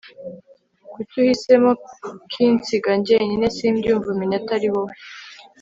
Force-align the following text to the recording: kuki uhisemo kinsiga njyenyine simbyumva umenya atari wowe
kuki 0.93 1.15
uhisemo 1.23 1.71
kinsiga 2.31 2.91
njyenyine 2.99 3.45
simbyumva 3.55 4.07
umenya 4.13 4.35
atari 4.41 4.67
wowe 4.73 4.93